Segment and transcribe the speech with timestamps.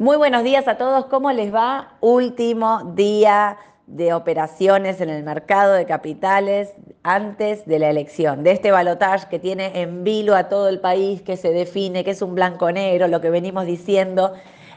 [0.00, 1.04] Muy buenos días a todos.
[1.04, 1.98] ¿Cómo les va?
[2.00, 8.70] Último día de operaciones en el mercado de capitales antes de la elección, de este
[8.70, 12.34] balotaje que tiene en vilo a todo el país, que se define, que es un
[12.34, 14.32] blanco negro, lo que venimos diciendo.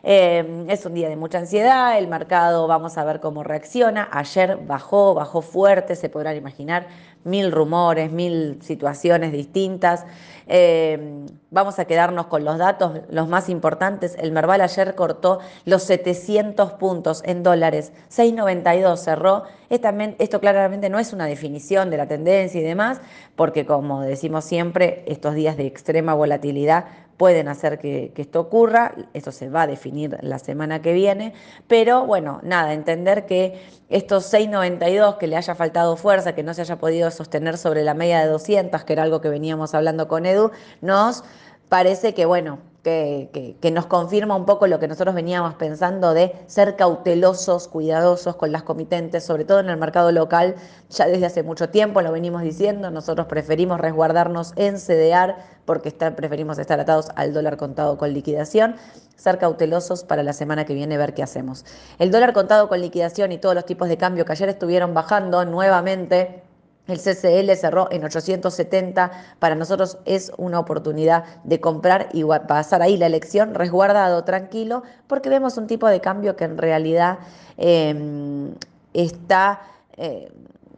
[0.06, 4.10] Eh, es un día de mucha ansiedad, el mercado vamos a ver cómo reacciona.
[4.12, 6.88] Ayer bajó, bajó fuerte, se podrán imaginar,
[7.24, 10.06] mil rumores, mil situaciones distintas.
[10.48, 14.16] Eh, vamos a quedarnos con los datos, los más importantes.
[14.20, 19.44] El Merval ayer cortó los 700 puntos en dólares, 6,92 cerró.
[19.70, 23.00] Esto claramente no es una definición de la tendencia y demás,
[23.36, 26.86] porque como decimos siempre, estos días de extrema volatilidad
[27.18, 31.34] pueden hacer que, esto ocurra, eso se va a definir la semana que viene,
[31.68, 36.62] pero bueno, nada, entender que estos 6,92 que le haya faltado fuerza, que no se
[36.62, 40.26] haya podido sostener sobre la media de 200, que era algo que veníamos hablando con
[40.26, 41.24] Edu, nos
[41.70, 46.76] parece que bueno, que, nos confirma un poco lo que nosotros veníamos pensando de ser
[46.76, 50.56] cautelosos, cuidadosos con las comitentes, sobre todo en el mercado local,
[50.90, 56.60] ya desde hace mucho tiempo lo venimos diciendo, nosotros preferimos resguardarnos en CDR porque preferimos
[56.60, 58.76] estar atados al dólar contado con liquidación,
[59.16, 61.66] ser cautelosos para la semana que viene ver qué hacemos.
[62.00, 65.46] El dólar contado con liquidación y todos los tipos de cambio que ayer estuvieron bajando
[65.46, 66.44] nuevamente,
[66.88, 69.12] el CCL cerró en 870.
[69.40, 75.30] Para nosotros es una oportunidad de comprar y pasar ahí la elección resguardado, tranquilo, porque
[75.30, 77.20] vemos un tipo de cambio que en realidad
[77.58, 78.54] em,
[78.94, 79.62] está
[79.98, 80.32] eh,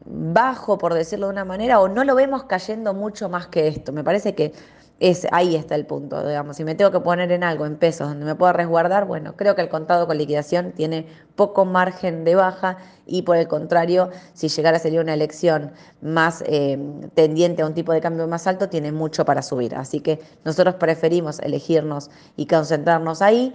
[0.05, 3.91] bajo, por decirlo de una manera, o no lo vemos cayendo mucho más que esto.
[3.91, 4.53] Me parece que
[4.99, 6.55] es, ahí está el punto, digamos.
[6.55, 9.53] Si me tengo que poner en algo, en pesos, donde me pueda resguardar, bueno, creo
[9.53, 14.47] que el contado con liquidación tiene poco margen de baja y por el contrario, si
[14.47, 16.79] llegara a ser una elección más eh,
[17.13, 19.75] tendiente a un tipo de cambio más alto, tiene mucho para subir.
[19.75, 23.53] Así que nosotros preferimos elegirnos y concentrarnos ahí.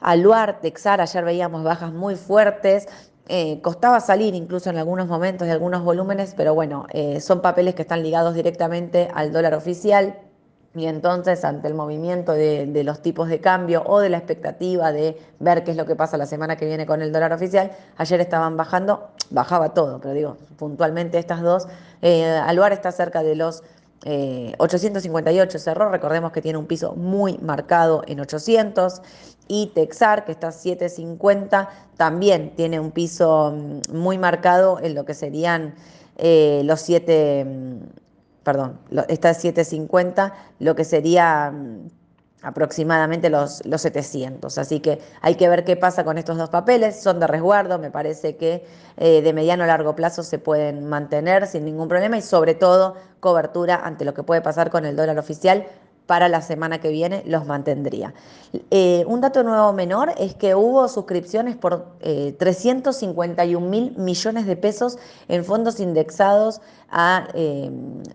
[0.00, 2.88] Aluar, Texar, ayer veíamos bajas muy fuertes,
[3.28, 7.74] eh, costaba salir incluso en algunos momentos de algunos volúmenes, pero bueno, eh, son papeles
[7.74, 10.16] que están ligados directamente al dólar oficial
[10.74, 15.18] y entonces, ante el movimiento de, los tipos de cambio o de la expectativa de
[15.38, 18.20] ver qué es lo que pasa la semana que viene con el dólar oficial, ayer
[18.20, 21.66] estaban bajando, bajaba todo, pero digo, puntualmente estas dos,
[22.00, 23.62] eh, Aluar está cerca de los
[24.04, 29.02] 858 eh, cerró, recordemos que tiene un piso muy marcado en 800,
[29.48, 31.68] y Texar, que está a 750,
[31.98, 35.74] también tiene un piso mm, muy marcado en lo que serían
[36.16, 37.46] eh, los 7
[38.42, 41.88] perdón, está a 750, lo que sería mm,
[42.42, 44.58] aproximadamente los, los 700.
[44.58, 47.00] Así que hay que ver qué pasa con estos dos papeles.
[47.00, 48.64] Son de resguardo, me parece que
[48.96, 52.96] eh, de mediano a largo plazo se pueden mantener sin ningún problema y sobre todo
[53.20, 55.66] cobertura ante lo que puede pasar con el dólar oficial
[56.06, 58.12] para la semana que viene los mantendría.
[58.70, 64.56] Eh, un dato nuevo menor es que hubo suscripciones por 351 eh, mil millones de
[64.56, 64.98] pesos
[65.28, 66.60] en fondos indexados
[66.90, 67.70] a eh,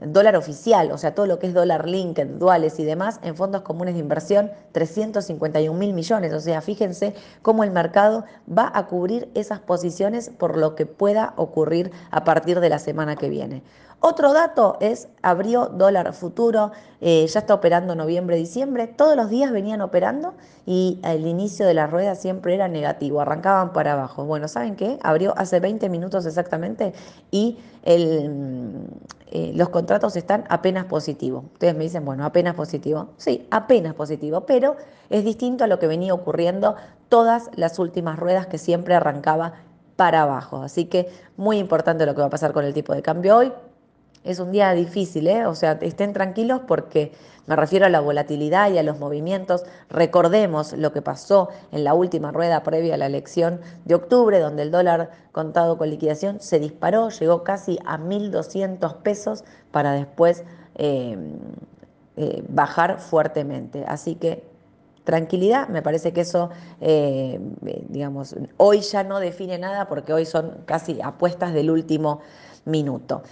[0.06, 3.64] dólar oficial, o sea, todo lo que es dólar linked, duales y demás, en fondos
[3.64, 6.34] comunes de inversión, 351 mil millones.
[6.34, 11.34] O sea, fíjense cómo el mercado va a cubrir esas posiciones por lo que pueda
[11.38, 13.64] ocurrir a partir de la semana que viene.
[14.00, 16.72] Otro dato es, abrió dólar futuro,
[17.02, 20.36] eh, ya está operando noviembre-diciembre, todos los días venían operando
[20.68, 24.24] y el inicio de la rueda siempre era negativo, arrancaban para abajo.
[24.26, 25.00] Bueno, ¿saben qué?
[25.02, 26.94] Abrió hace 20 minutos exactamente
[27.32, 28.88] y el,
[29.32, 31.46] eh, los contratos están apenas positivos.
[31.54, 33.10] Ustedes me dicen, bueno, apenas positivo.
[33.18, 34.76] Sí, apenas positivo, pero
[35.10, 36.76] es distinto a lo que venía ocurriendo
[37.10, 39.54] todas las últimas ruedas que siempre arrancaba
[39.96, 40.62] para abajo.
[40.62, 43.52] Así que muy importante lo que va a pasar con el tipo de cambio hoy.
[44.28, 45.46] Es un día difícil, ¿eh?
[45.46, 47.14] O sea, estén tranquilos porque
[47.46, 49.64] me refiero a la volatilidad y a los movimientos.
[49.90, 54.64] Recordemos lo que pasó en la última rueda previa a la elección de octubre, donde
[54.64, 60.44] el dólar contado con liquidación se disparó, llegó casi a 1.200 pesos para después
[60.76, 61.18] eh,
[62.18, 63.86] eh, bajar fuertemente.
[63.88, 64.44] Así que
[65.06, 66.50] tranquilidad, me parece que eso,
[66.82, 67.40] eh,
[67.88, 72.20] digamos, hoy ya no define nada porque hoy son casi apuestas del último
[72.66, 73.24] minuto.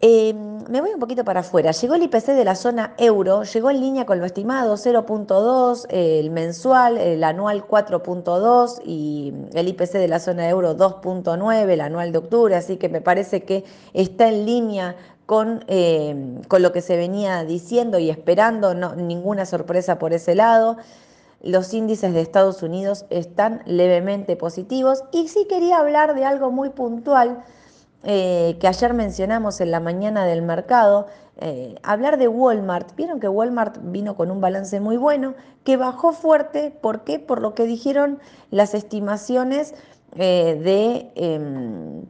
[0.00, 1.72] Eh, me voy un poquito para afuera.
[1.72, 6.30] Llegó el IPC de la zona euro, llegó en línea con lo estimado 0.2, el
[6.30, 12.18] mensual, el anual 4.2 y el IPC de la zona euro 2.9, el anual de
[12.18, 14.94] octubre, así que me parece que está en línea
[15.26, 20.36] con, eh, con lo que se venía diciendo y esperando, no, ninguna sorpresa por ese
[20.36, 20.76] lado.
[21.42, 26.70] Los índices de Estados Unidos están levemente positivos y sí quería hablar de algo muy
[26.70, 27.42] puntual
[28.04, 31.06] eh, que ayer mencionamos en la mañana del mercado,
[31.40, 32.94] eh, hablar de Walmart.
[32.96, 35.34] Vieron que Walmart vino con un balance muy bueno,
[35.64, 36.70] que bajó fuerte.
[36.70, 37.18] ¿Por qué?
[37.18, 38.18] Por lo que dijeron
[38.50, 39.74] las estimaciones
[40.16, 42.02] de em,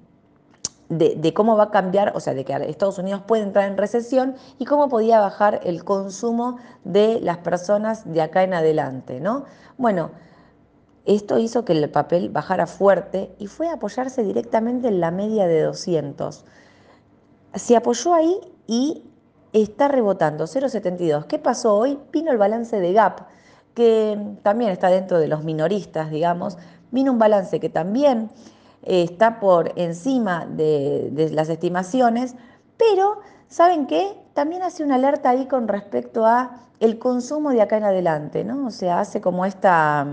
[0.88, 4.34] de, cómo va a cambiar, o sea, de que Estados Unidos puede entrar en recesión
[4.58, 9.44] y cómo podía bajar el consumo de las personas de acá en adelante, ¿no?
[9.76, 10.11] Bueno,
[11.08, 15.46] esto hizo que el papel bajara fuerte y fue a apoyarse directamente en la media
[15.46, 16.44] de 200.
[17.55, 19.05] Se apoyó ahí y
[19.55, 21.25] está rebotando 0,72.
[21.25, 21.99] ¿Qué pasó hoy?
[22.12, 23.26] Vino el balance de Gap,
[23.75, 26.58] que también está dentro de los minoristas, digamos.
[26.90, 28.31] Vino un balance que también
[28.82, 32.34] está por encima de, las estimaciones,
[32.76, 34.14] pero ¿saben qué?
[34.34, 38.66] También hace una alerta ahí con respecto a el consumo de acá en adelante, ¿no?
[38.66, 40.06] O sea, hace como esta,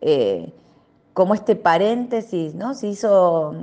[0.00, 0.52] eh,
[1.12, 2.74] como este paréntesis, ¿no?
[2.74, 3.54] Se hizo,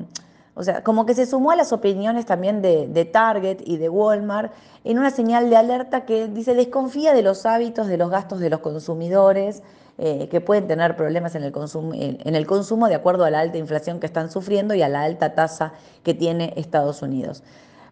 [0.53, 3.89] o sea, como que se sumó a las opiniones también de, de, Target y de
[3.89, 4.53] Walmart
[4.83, 8.49] en una señal de alerta que dice desconfía de los hábitos, de los gastos de
[8.49, 9.63] los consumidores,
[9.99, 13.57] eh, que pueden tener problemas en el, en, el consumo de acuerdo a la alta
[13.57, 15.73] inflación que están sufriendo y a la alta tasa
[16.03, 17.41] que tiene Estados Unidos.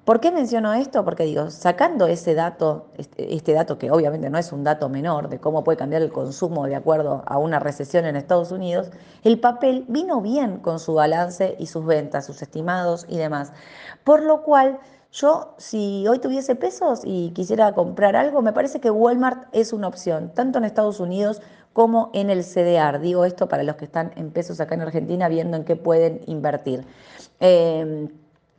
[0.06, 1.04] ¿Por qué menciono esto?
[1.04, 5.30] Porque digo, sacando ese dato, este, este, dato que obviamente no es un dato menor
[5.30, 8.92] de cómo puede cambiar el consumo de acuerdo a una recesión en Estados Unidos,
[9.24, 13.52] el papel vino bien con su balance y sus ventas, sus estimados y demás.
[14.04, 14.78] Por lo cual,
[15.12, 19.88] yo si hoy tuviese pesos y quisiera comprar algo, me parece que Walmart es una
[19.88, 21.42] opción, tanto en Estados Unidos
[21.74, 23.00] como en el CDR.
[23.00, 26.22] Digo esto para los que están en pesos acá en Argentina viendo en qué pueden
[26.28, 26.86] invertir.
[27.40, 28.08] Eh,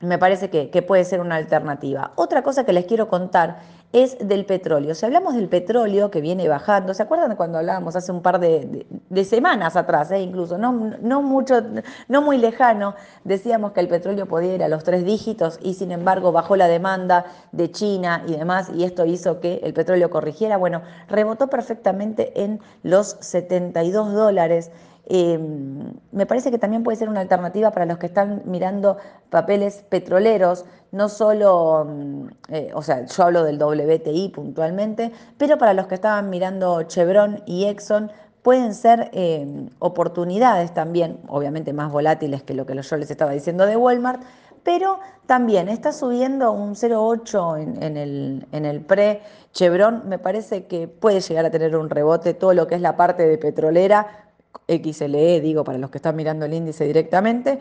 [0.00, 2.12] me parece que, puede ser una alternativa.
[2.16, 3.60] Otra cosa que les quiero contar
[3.92, 4.94] es del petróleo.
[4.94, 8.84] Si hablamos del petróleo que viene bajando, ¿se acuerdan cuando hablábamos hace un par de,
[9.24, 10.20] semanas atrás, eh?
[10.20, 11.62] incluso, no, no, mucho,
[12.08, 12.94] no muy lejano,
[13.24, 16.68] decíamos que el petróleo podía ir a los tres dígitos y sin embargo bajó la
[16.68, 20.58] demanda de China y demás y esto hizo que el petróleo corrigiera?
[20.58, 24.70] Bueno, rebotó perfectamente en los 72 dólares.
[25.08, 28.96] Em, me parece que también puede ser una alternativa para los que están mirando
[29.30, 35.74] papeles petroleros, no solo, mm, eh, o sea, yo hablo del WTI puntualmente, pero para
[35.74, 38.10] los que estaban mirando Chevron y Exxon,
[38.42, 43.66] pueden ser em, oportunidades también, obviamente más volátiles que lo que yo les estaba diciendo
[43.66, 44.22] de Walmart,
[44.64, 49.22] pero también está subiendo un 0,8 en, el, en el pre
[49.52, 52.96] Chevron, me parece que puede llegar a tener un rebote todo lo que es la
[52.96, 54.25] parte de petrolera
[54.68, 57.58] XLE, digo, para los que están mirando el índice directamente,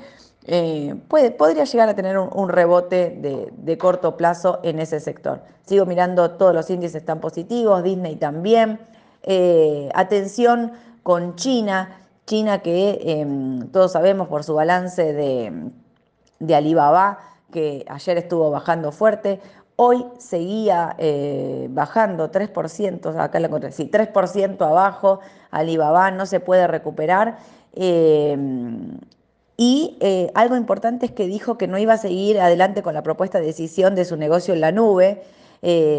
[0.47, 3.09] eh, puede, podría llegar a tener un, rebote
[3.55, 5.41] de, corto plazo en ese sector.
[5.65, 8.79] Sigo mirando, todos los índices están positivos, Disney también.
[9.23, 15.71] Eh, atención con China, China que em, todos sabemos por su balance de,
[16.39, 17.19] de Alibaba,
[17.51, 19.39] que ayer estuvo bajando fuerte,
[19.77, 25.19] Hoy seguía eh, bajando 3%, acá la encontré, sí, 3% abajo,
[25.51, 27.37] Alibaba no se puede recuperar.
[27.73, 28.37] Eh,
[29.57, 33.03] y eh, algo importante es que dijo que no iba a seguir adelante con la
[33.03, 35.23] propuesta de decisión de su negocio en la nube,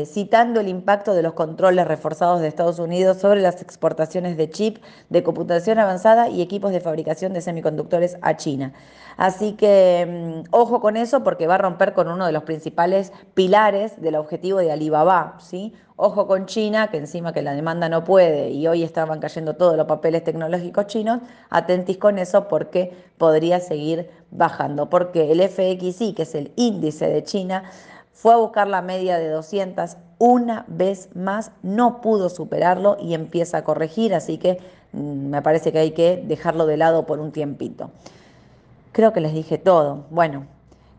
[0.07, 4.79] citando el impacto de los controles reforzados de Estados Unidos sobre las exportaciones de chip,
[5.09, 8.73] de computación avanzada y equipos de fabricación de semiconductores a China.
[9.17, 13.13] Así que mm, ojo con eso porque va a romper con uno de los principales
[13.35, 15.73] pilares del objetivo de Alibaba, ¿sí?
[15.97, 19.77] Ojo con China, que encima que la demanda no puede y hoy estaban cayendo todos
[19.79, 26.23] los papeles tecnológicos chinos, atentis con eso porque podría seguir bajando, porque el FXI, que
[26.23, 27.65] es el índice de China,
[28.17, 33.59] fue a buscar la media de 200 una vez más, no pudo superarlo y empieza
[33.59, 34.59] a corregir, así que
[34.93, 37.91] mm, me parece que hay que dejarlo de lado por un tiempito.
[38.93, 40.07] Creo que les dije todo.
[40.09, 40.47] Bueno,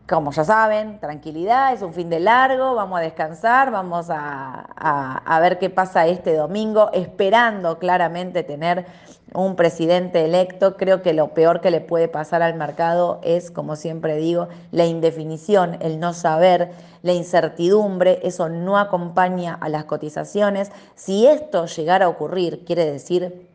[0.08, 5.58] como ya saben, tranquilidad, es un fin de largo, vamos a descansar, vamos a, ver
[5.58, 8.86] qué pasa este domingo, esperando claramente tener
[9.34, 10.78] un presidente electo.
[10.78, 14.86] Creo que lo peor que le puede pasar al mercado es, como siempre digo, la
[14.86, 16.70] indefinición, el no saber,
[17.02, 20.72] la incertidumbre, eso no acompaña a las cotizaciones.
[20.94, 23.46] Si esto llegara a ocurrir, quiere decir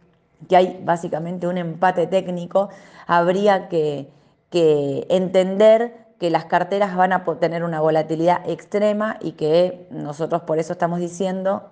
[0.48, 2.69] que hay básicamente un empate técnico,
[3.07, 4.12] habría que
[4.53, 10.57] que entender que las carteras van a tener una volatilidad extrema y que nosotros por
[10.57, 11.69] eso estamos diciendo,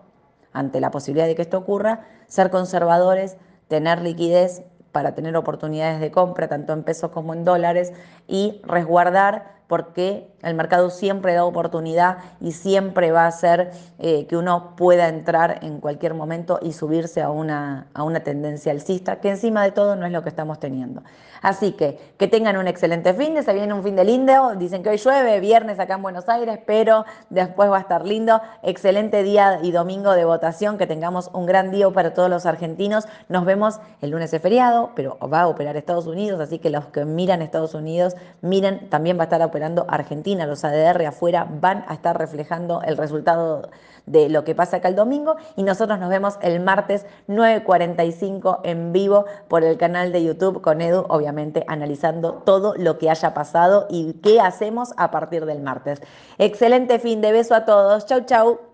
[0.52, 3.38] ante la posibilidad de que esto ocurra, ser conservadores,
[3.70, 7.94] tener liquidez para tener oportunidades de compra, tanto en pesos como en dólares,
[8.28, 14.36] y resguardar porque el mercado siempre da oportunidad y siempre va a hacer eh, que
[14.36, 19.30] uno pueda entrar en cualquier momento y subirse a una, a una tendencia alcista, que
[19.30, 21.04] encima de todo no es lo que estamos teniendo.
[21.42, 24.84] Así que que tengan un excelente fin de, se viene un fin de lindo, dicen
[24.84, 28.42] que hoy llueve, viernes acá en Buenos Aires, pero después va a estar lindo.
[28.62, 33.08] Excelente día y domingo de votación, que tengamos un gran día para todos los argentinos.
[33.30, 36.88] Nos vemos el lunes de feriado, pero va a operar Estados Unidos, así que los
[36.88, 39.42] que miran Estados Unidos, miren, también va a estar
[39.88, 43.70] Argentina, los ADR afuera van a estar reflejando el resultado
[44.06, 48.92] de lo que pasa acá el domingo y nosotros nos vemos el martes 9.45 en
[48.92, 53.88] vivo por el canal de YouTube con Edu, obviamente analizando todo lo que haya pasado
[53.90, 56.02] y qué hacemos a partir del martes.
[56.38, 58.06] Excelente fin de beso a todos.
[58.06, 58.71] Chau, chau.